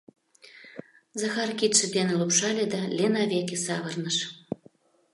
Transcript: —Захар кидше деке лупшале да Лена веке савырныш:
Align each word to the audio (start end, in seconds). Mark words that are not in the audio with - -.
—Захар 1.21 1.49
кидше 1.59 1.85
деке 1.95 2.13
лупшале 2.19 2.65
да 2.73 2.81
Лена 2.97 3.23
веке 3.31 3.57
савырныш: 3.65 4.17